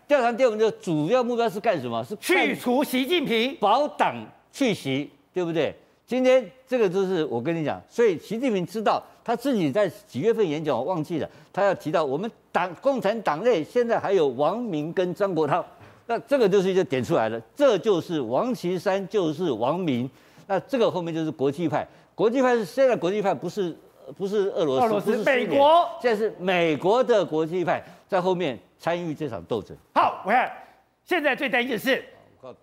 [0.07, 2.01] 较长电文的主要目标是干什么？
[2.05, 4.15] 是去除习近平，保党
[4.49, 5.75] 去习，对不对？
[6.13, 15.65] 今天这个就是我跟你讲，所以习近平知道他自己在几月份演讲，我忘记了，他要提到我们党共产党内现在还有王明跟张国焘，
[16.05, 20.07] 那这个就是一个点出来了，这就是王岐山就是王明，
[20.45, 23.75] 那这个后面就是国际派，国际派是现在国际派不是
[24.15, 29.75] 不是俄罗斯，俄罗斯不是美国，现在是美国的国际派在后面参与这场斗争。
[29.95, 30.51] 好，我看
[31.03, 32.05] 现在最担心的是。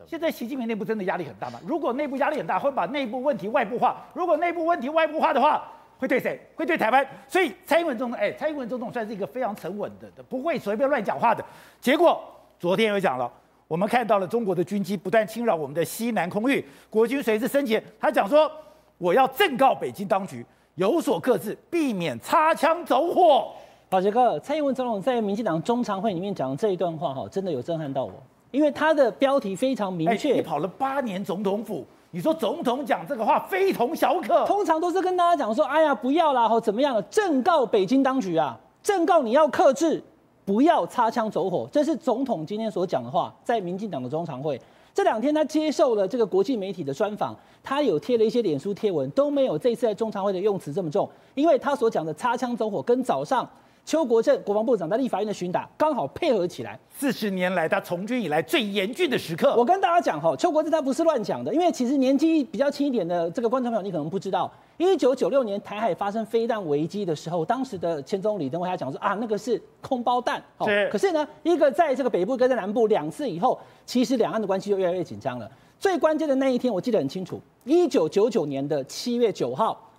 [0.06, 1.60] 现在习近平内部真的压力很大吗？
[1.66, 5.62] 如果内部压力很大，会把内部问题外部化；如果内部问题外部化的话，
[5.98, 6.40] 会对谁？
[6.54, 7.06] 会对台湾。
[7.28, 11.44] 所以蔡英文总统，哎，蔡英文总统算是一个非常沉稳的，不会随便乱讲话的。
[11.80, 12.22] 结果
[12.58, 13.30] 昨天又讲了，
[13.68, 17.80] 我们看到了中国的军机不断侵扰我们的西南空域，国军随时升级。
[17.98, 18.50] 他讲说，
[18.98, 23.52] 我要正告北京当局有所克制，避免擦枪走火。
[23.88, 28.12] 宝杰哥，蔡英文总统在民进党中常会里面讲的这一段话，哈，真的有震撼到我。
[28.50, 40.02] 因为他的标题非常明确，你跑了八年总统府，你说总统讲这个话非同小可，通常都是跟大家讲说，哎呀，不要啦，或怎么样，正告北京当局啊，正告你要克制，
[40.44, 44.60] 不要擦枪走火，这是总统今天所讲的话，在民进党的中常会。
[44.92, 47.32] 这两天，他接受了这个国际媒体的专访，
[47.62, 53.48] 他有贴了一些脸书贴文，都没有这次在中常会的用词这么重，因为他所讲的擦枪走火跟早上。
[53.84, 59.54] 邱国正国防部长在立法院的巡打刚好配合起来，四十年来他从军以来最严峻的时刻。
[59.56, 70.40] 我跟大家讲哈，邱国正他不是乱讲的，因为其实年纪比较轻一点的这个观众朋友，你可能不知道，一九九六年台海发生飞弹危机的时候，当时的前总统李登辉他讲说啊，那个是空包弹。
[70.64, 70.88] 是。
[70.90, 75.50] 可是呢，一个在这个北部，一个在南部，两次以后，其实两岸的关系就越来越紧张了。
[75.80, 79.89] 最关键的那一天，我记得很清楚，一九九九年的七月九号。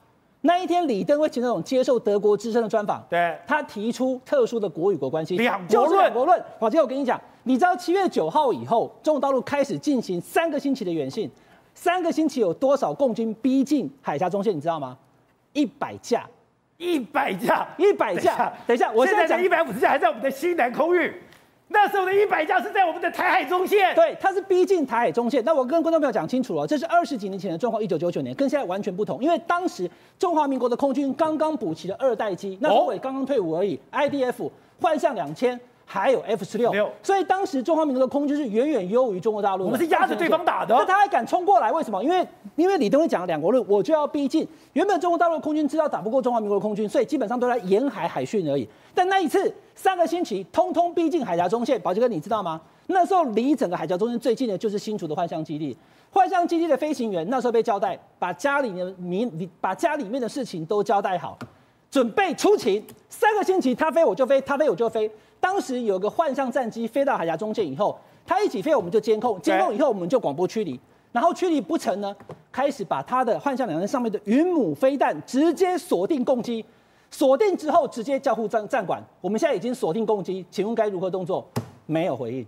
[0.44, 6.44] 那一天，李登辉前总统接受德国之声的专访，对，他提出特殊的国与国关系，两国论，国论。
[6.60, 11.30] 宝杰，我跟你讲，你知道七月九号以后，中国大陆开始进行三个星期的远信，
[11.76, 14.56] 三个星期有多少共军逼近海峡中线？
[14.56, 14.98] 你知道吗？
[15.54, 16.28] 一百架，
[16.78, 18.52] 一百架，一百架。
[18.66, 21.22] 等一下，我现在讲一百五十架还在我们的西南空域。
[21.74, 25.44] 那时候的一百架是在我们的台海中线，对，它是逼近台海中线。
[25.46, 29.24] 那我跟观众朋友讲清楚了，这是二十几年前的状况，一九九九年跟现在完全不同。
[29.24, 34.50] 因为当时中华民国的空军刚刚补齐了二代机，那时候也刚刚退伍而已，IDF
[34.82, 35.60] 幻象两千。
[35.92, 36.72] 还有 F 十六，
[37.04, 39.66] 所以当时中华民国的空军是远远优于中国大陆。
[39.66, 41.70] 我们是压着对方打的，那他还敢冲过来？
[41.70, 42.02] 为什么？
[42.02, 42.26] 因为
[42.56, 44.48] 因为李登辉讲了两国论，我就要逼近。
[44.72, 48.66] 原本中国大陆的空军知道打不过中华民国的空军，所以基本上都在沿海海训而已。
[48.96, 51.78] 但那一次三个星期，通通逼近海峡中线。
[51.82, 52.62] 宝杰哥，你知道吗？
[52.88, 55.76] 那时候离整个海峡中线最近的就是新竹的幻象基地。
[56.10, 61.38] 幻象基地的飞行员那时候被交代，把家里的民，把家里面的事情都交代好，
[61.90, 62.82] 准备出勤。
[63.10, 65.12] 三个星期，他飞我就飞，他飞我就飞。
[65.42, 70.80] 当时有个幻象战机飞到海峡中间以后，它一起飞，我们就监控，监控以后我们就广播驱离，
[71.12, 72.16] 然后驱离不成呢，
[72.52, 76.64] 开始把它的幻象两人上面的云母飞弹直接锁定攻击，
[77.10, 81.46] 锁定之后直接交互战战管，我们现在已经锁定攻击，请问该如何动作？
[81.88, 82.46] 没有回应，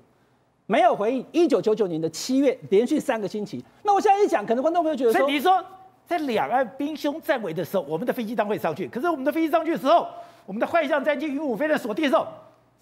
[0.68, 1.26] 没有回应。
[1.32, 3.66] 一九九九年的七月，连续三个星期。
[3.82, 5.62] 那我现在一讲，可能观众朋友觉得说，所以你说
[6.06, 10.08] 在两岸兵凶战危的时候，我们的飞机当会上去，可是我们的飞机上去的时候，
[10.46, 12.28] 我们的幻象战机云母飞弹锁定的时候。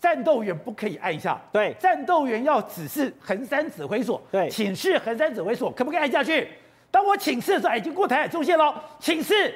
[0.02, 6.48] 战斗员不可以按下，对，战斗员要指示横山指挥所，对，请示横山指挥所，可不可以按下去？
[6.90, 9.54] 当我请示的时候，已经过台海中线了，请示。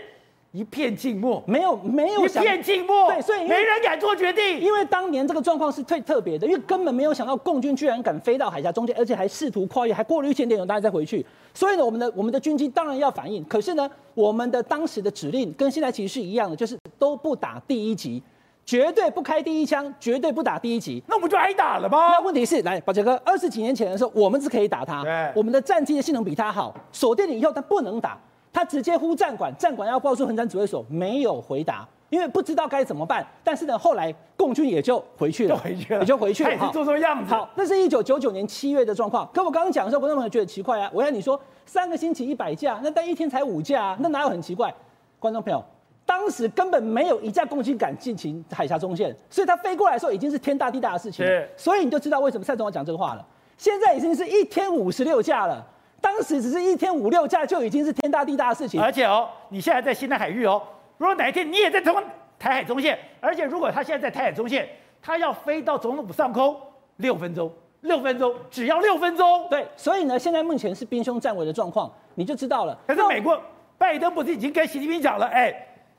[0.52, 4.58] 一片静默，没有没有一片静默，对，所以没人敢做决定。
[4.58, 11.26] 因为当年这个状况是最特别的，因为根本没有想到共军居然敢飞到海峡中间，而且还试图跨越，还过了一千点，大家再回去。
[11.54, 18.24] 所以呢，我们的我们的军机当然要反应，可是呢，我们的当时的指令跟现在其实是一样的，就是都不打第一击，
[18.66, 21.02] 绝对不开第一枪，绝对不打第一击。
[21.08, 22.10] 那我们就挨打了吗？
[22.10, 25.04] 那问题是，来，宝杰哥，二十几年前的时候，我们是可以打他，
[25.36, 28.18] 我们的战机的性能比他好，锁定了以后，他不能打。
[28.52, 33.28] 他直接呼战管，战管要报出横山指挥所，没有回答，因为不知道该怎么办。
[33.44, 37.34] 但是呢，后来共军也就回去了，就回去了，也就回去了，做做样子。
[37.34, 39.30] 好，那是一九九九年七月的状况。
[39.34, 40.90] 可我刚刚讲的时候，观众朋友觉得奇怪啊。
[40.94, 44.74] 我要你说三个星期一百架，那但一天才五架啊，那哪有很奇怪？
[45.20, 45.62] 观众朋友，
[46.06, 51.26] 当时根本没有一架共机敢进行海峡中线，所以他飞过来的时候已经是天大地大的事情。
[51.58, 53.26] 所以你就知道为什么蔡总统讲这个话了。
[53.58, 55.66] 现在已经是一天五十六架了。
[56.02, 60.62] 当时只是一天五六架就已经是天大地大的事情，而且哦，你现在在西南海域哦，
[61.00, 62.04] 如果哪一天你也在台湾
[62.38, 64.70] 台海中线，而且如果他现在在台海中线，
[65.02, 66.56] 他要飞到总统府上空
[66.98, 69.48] 六分钟，六分钟只要六分钟。
[69.50, 72.78] 对，所以呢，现在目前是兵凶战危的状况，你就知道了。
[72.86, 73.42] 可是美国
[73.80, 75.52] 拜登不是已经跟习近平讲了，哎，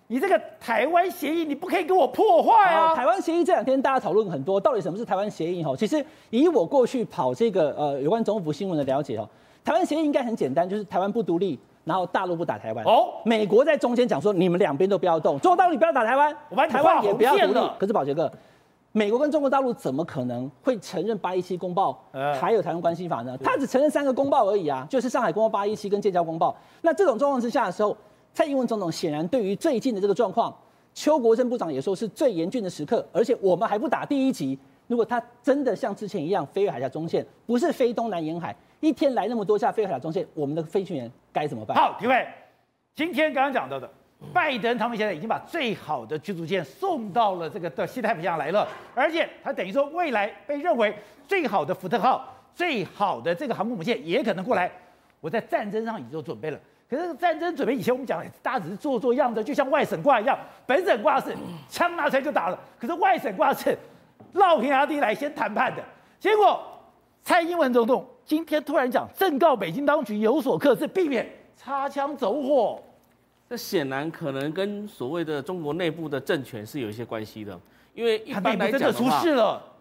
[0.09, 2.95] 你这个台湾协议你不可以给我破坏啊！
[2.95, 5.65] 台湾协议这两天大家讨论很多，到底什么是台湾协议？
[5.65, 9.29] 哈，其实以我过去跑这个呃有关总统府新闻的了解哦。
[9.65, 12.85] 台湾协议应该很简单，就是台湾不独立，然后大陆不打台湾。
[12.85, 17.61] 哦，美国在中间讲说，你们两边都不要动，中国大陆你不要打台湾，我台湾也不要独立。
[17.77, 18.31] 可是宝杰哥，
[18.93, 22.01] 美国跟中国大陆怎么可能会承认八一七公报，
[22.39, 23.37] 还有台湾关系法呢？
[23.43, 26.57] 他只承认三个公报而已啊，就是上海公报、八一七跟建交公报。
[26.83, 27.97] 那这种状况之下的时候，
[28.37, 30.55] 蔡英文总统显然对于最近的这个状况，
[30.93, 34.59] 邱国正部长也说是最严峻的时刻，而且我们还不打第一级。
[34.89, 38.55] 如果他真的像之前一样飞越海峡中线，不是飞东南沿海。
[38.81, 41.75] 一天来那么多架飞海峡中线，我们的飞行员该怎么办？
[41.75, 42.29] 好，各位，
[42.95, 43.91] 今天刚刚讲到的，
[44.35, 50.95] 拜登他们现在已经把最好的驱逐舰送到了这个的西太平洋来了，而且他等于说未来被认为
[51.27, 54.71] 最好的福特号、最好的这个航空母舰也可能过来。
[55.23, 61.37] 我在战争上已经做准备了，可是战争准备以前我们讲，大家只是做做样子，就像外省挂一样，本省挂是
[61.69, 63.77] 枪拿出来就打了，可是外省挂是
[64.33, 65.83] 绕平阿地来先谈判的，
[66.19, 66.63] 结果
[67.23, 68.07] 蔡英文总统。
[68.27, 72.83] 今天突然讲，正告北京当局有所克制，避免擦枪走火。
[73.49, 77.57] 这显然可能跟所谓的中国内部的政权是有一些关系的，
[77.95, 79.23] 因为一般来讲的话，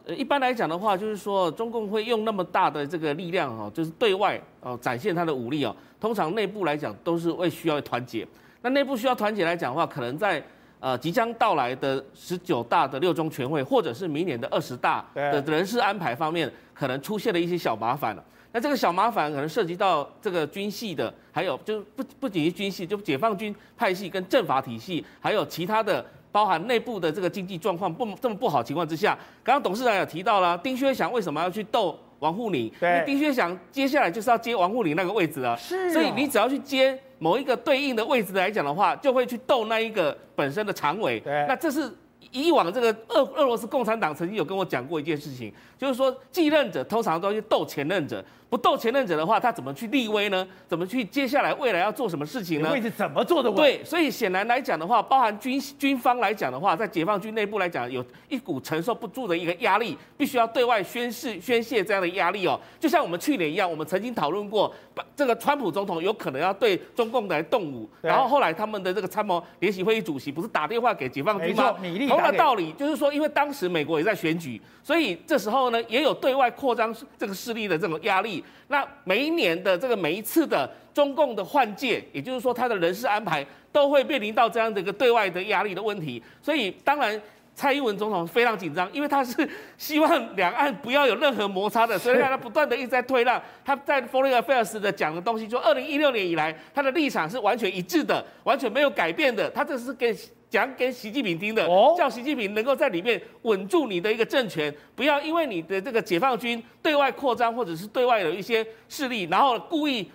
[0.05, 8.27] 呃，一般来讲的话，就是说中共会用那么大的这个力量哈，就是对外哦展现他的武力哦，通常内部来讲都是会需要团结。
[8.61, 10.43] 那内部需要团结来讲的话，可能在
[10.79, 18.23] 呃即将到来的十九大的六中全会，或者是明年的二十大的人事安排方面，可能出现了一些小麻烦了。
[18.51, 32.69] 那这个小麻烦可能涉及到这个军系的，还有就不不仅是军系，就解放军派系跟政法体系，还有其他的，包含内部的这个经济状况不这么不好情况之下，刚刚董事长也提到了，丁薛祥为什么要去斗王沪宁？
[32.77, 41.89] 对，因为丁薛祥接下来就是要接王沪宁那个位置了，是、哦，所以你只要去接某一个对应的位置来讲的话，就会去斗那一个本身的常委，对，那这是。
[42.31, 50.47] 以往这个俄俄罗斯共产党曾经有跟我讲过一件事情，就是说继任者通常都要去斗前任者，不斗前任者的话，他怎么去立威呢？
[50.67, 52.71] 怎么去接下来未来要做什么事情呢？
[52.71, 53.51] 位置怎么做的？
[53.51, 62.57] 对，所以显然来讲的话，包含军军方来讲的话，在解放军内部来讲，有一股承受不住的一个压力，必须要对外宣誓宣泄这样的压力哦。
[62.79, 64.73] 就像我们去年一样，我们曾经讨论过，
[65.15, 71.75] 这个川普总统有可能要对中共来动武，然后后来他们的这个参谋联席会议主席不是打电话给解放军吗？
[72.07, 78.34] 同样的道理，就是说，因为当时美国也在选举，所以这时候呢，也有对外扩张这个势力的这种压力。
[78.67, 86.21] 那每一年的这个每一次的中共的换届，也就是说，他的人事安排都会面临到这样的一个对外的压力的问题。
[86.41, 87.21] 所以，当然
[87.53, 93.41] 蔡英文总统非常紧张，因为他是希望两岸不要有任何摩擦的， 所以他不断的一直在推让。
[93.63, 99.49] 他在 Foreign Affairs 的讲的东西，就二零一六年以来，他的立场是完全一致的，完全没有改变的。
[99.49, 100.15] 他这是给。
[100.49, 110.09] 讲给习近平听的，叫习近平能够在里面稳住你的一个政权，不要因为你的这个解放军对外扩张，或者是对外有一些势力，然后故意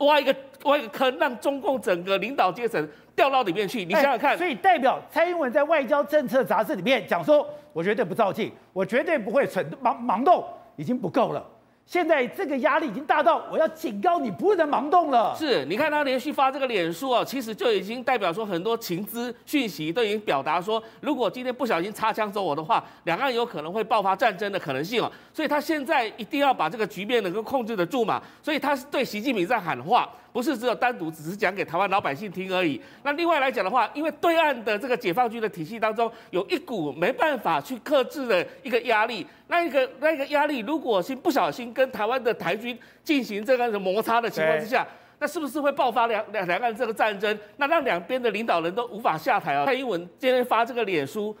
[0.00, 3.84] 挖一个挖一个坑，让中共整个领导阶层掉到里面去。
[3.84, 10.44] 你想想看，所以代表蔡英文在外交政策杂志里面讲说，我绝对不造进，我绝对不会蠢盲盲动，
[10.76, 11.44] 已经不够了。
[11.88, 15.34] 现在这个压力已经大到我要警告你不能盲动了。
[15.34, 25.10] 是，你看他连续发这个脸书啊，其实就已经代表说很多情资讯息都已经表达说，如果今天不小心擦枪走火的话，两岸有可能会爆发战争的可能性哦。
[25.32, 28.22] 所以他现在一定要把这个局面能够控制得住嘛。
[28.42, 30.06] 所以他是对习近平在喊话。
[30.38, 32.80] 不是只有单独只是讲给台湾老百姓听而已。
[33.02, 44.86] 那另外来讲的话，因为对岸的这个解放军的体系当中有一股没办法去克制的一个压力，那一个那一个压力，如果是不小心跟台湾的台军进行这个摩擦的情况之下，
[45.18, 47.36] 那是不是会爆发两两两岸这个战争？
[47.56, 49.66] 那让两边的领导人都无法下台啊？
[49.66, 51.36] 蔡英文今天发这个脸书，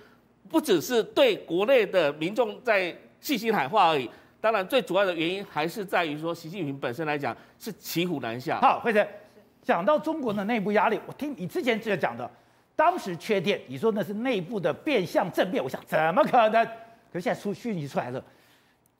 [0.50, 4.10] 不只是对国内的民众在细心喊话而已。
[4.40, 8.60] 当然，最主要的原因还是在于说，习近平本身来讲是骑虎难下。
[8.60, 9.06] 好，慧珍，
[9.62, 12.30] 讲到中国的内部压力，我听你之前就讲的，
[12.76, 16.64] 当时缺电，你说那是内部的变相政变，我想怎么可能？
[17.12, 18.22] 可是现在出讯息出来了，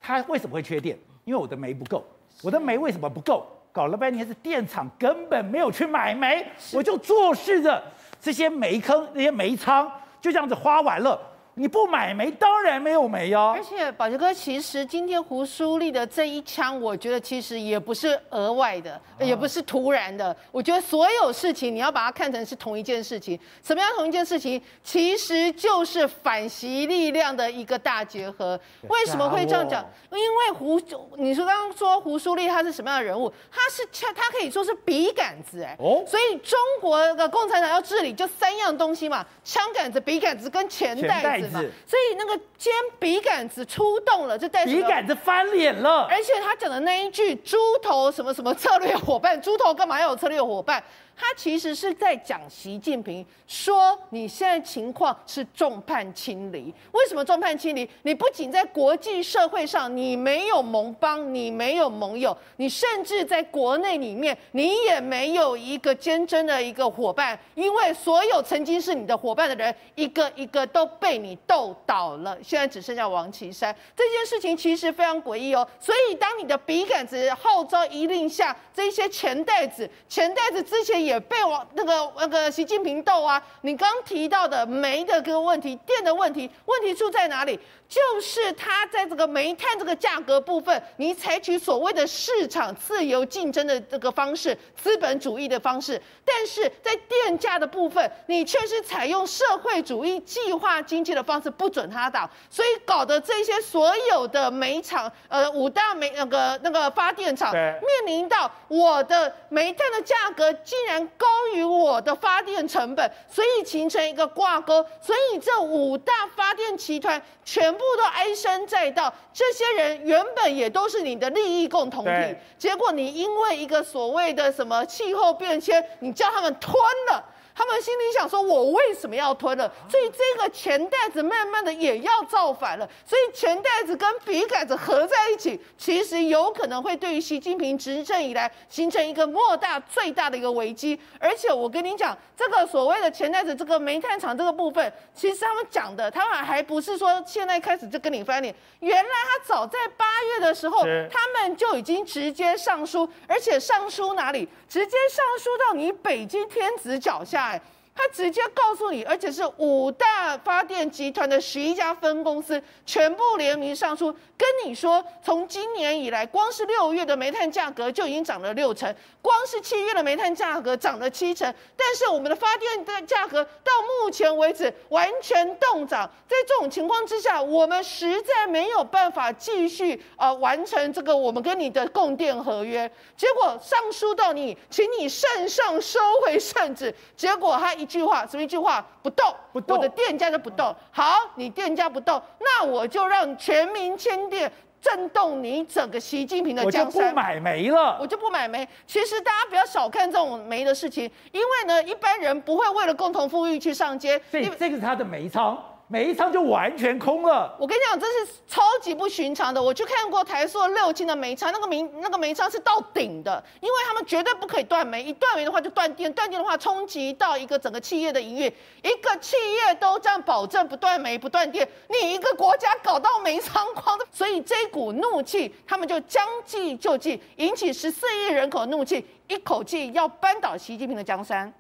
[0.00, 0.98] 他为什么会缺电？
[1.24, 2.04] 因为我的煤不够，
[2.42, 3.46] 我的煤为什么不够？
[3.70, 7.80] 搞了半天是电厂根本没有去买煤，我就坐视着
[8.20, 9.88] 这些煤坑、那些煤仓
[10.20, 11.20] 就这样子花完了。
[11.58, 13.52] 你不买煤，当然没有煤哦。
[13.56, 20.34] 而且宝杰哥，其实今天胡舒立的这一枪，我觉得其实也不是额外的，也不是突然的。
[20.52, 23.38] 我觉得所有事情你要把它看成是同一件事情。
[23.60, 24.62] 什么样同一件事情？
[24.84, 28.58] 其实就是反袭力量的一个大结合。
[28.88, 29.84] 为什么会这样讲？
[30.12, 30.80] 因为胡，
[31.16, 33.32] 你说刚刚说胡舒立他是什么样的人物？
[33.50, 35.76] 他是枪，他可以说是笔杆子哎。
[35.80, 36.04] 哦。
[36.06, 41.47] 所以中国的共产党要治理就三样东西嘛：枪杆子、笔杆子跟钱袋子。
[41.86, 46.06] 所以那个尖笔杆子出动了，就带笔杆子翻脸了。
[46.10, 50.82] 而且他讲的那一句“猪头什么什么策略伙伴”，猪头干嘛要有策略伙伴？
[51.18, 56.72] 他其实是在讲习近平，说你现在情况是众叛亲离。
[56.92, 57.88] 为什么众叛亲离？
[58.02, 73.74] 你不仅在国际社会上你没有盟邦，你没有盟友，你甚至在国内里面你也没有一个坚贞的一个伙伴，因为所有曾经是你的伙伴的人，一个一个都被你斗倒了，现在只剩下王岐山。
[73.96, 75.68] 这件事情其实非常诡异哦。
[75.80, 81.07] 所以当你的笔杆子号召一令下，这些钱袋子，钱袋子之前。
[81.08, 83.42] 也被我那个那个习近平斗啊！
[83.62, 87.58] 你刚提到的煤的这个问题，电的问题，问题出在哪里？
[87.88, 117.68] 就是他在这个煤炭这个价格部分，你采取所谓的市场自由竞争的这个方式，资本主义的方式，但是在电价的部分，你却是采用社会主义计划经济的方式，不准他倒，所以搞得这些所有的煤厂，呃，五大煤那个那个发电厂，面临到我的煤炭的价格竟然高于我的发电成本，所以形成一个挂钩，所以这五大发电集团全。
[117.68, 126.74] 全部都唉声载道，这些人原本也都是你的利益共同体，结果你因为一个所谓的什么气候变迁，你叫他们吞
[127.10, 127.22] 了。
[127.58, 132.88] 他们心里想说：“我为什么要吞了？”所以这个钱袋子慢慢的也要造反了。
[133.04, 140.96] 所以钱袋子跟笔杆子合在一起，其实有可能会对于习近平执政以来形成一个莫大最大的一个危机。
[141.18, 148.54] 而且我跟你讲，这个所谓的钱袋子，这个煤炭厂这个部分，其实他们讲的，他们还不是说现在开始就跟你翻脸。
[148.78, 154.48] 原来他早在八月的时候，他们就已经直接上书，而且上书哪里？
[154.68, 157.47] 直接上书到你北京天子脚下。
[157.52, 173.72] die 他直接告诉你，而且是五大发电集团的十一家分公司全部联名上书，跟你说，从今年以来，光是六月的煤炭价格就已经涨了六成，光是七月的煤炭价格涨了七成，但是我们的发电的价格到
[174.04, 187.87] 目前为止完全冻涨，在这种情况之下，我们实在没有办法继续呃完成这个我们跟你的供电合约，结果上书到你，请你圣上收回圣旨，结果他一。
[187.88, 188.84] 一句话，什么一句话？
[189.02, 190.74] 不动，不动，我的店家就不动。
[190.90, 194.48] 好，你店家不动，那我就让全民签订，
[194.78, 197.02] 震动你整个习近平的江山。
[197.02, 198.68] 我就不买煤了，我就不买煤。
[198.86, 204.20] 其实大家不要小看这种煤的事情，因为呢，一般人不会为了共同富裕去上街。
[204.30, 205.56] 所以这个是他的煤仓。
[205.90, 207.56] 煤仓就完全空了。
[207.58, 209.62] 我跟你讲，这是超级不寻常的。
[209.62, 218.46] 我去看过台塑六轻的煤仓，那个煤那个煤仓是到顶的，因为他们绝对不可以断煤，一断煤的话就断电，断电的话冲击到一个整个企业的营运。
[218.82, 231.50] 一个企业都这样保证不断煤不断电，你一个国家搞到煤仓荒，所以这股怒气他们就将计就计，引起十四亿人口怒气，一口气要扳倒习近平的江山。